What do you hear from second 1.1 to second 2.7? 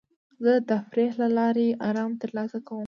له لارې ارام ترلاسه